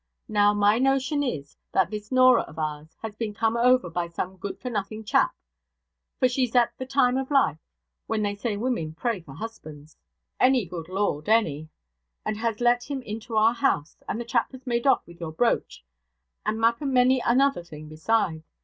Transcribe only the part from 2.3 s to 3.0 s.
of ours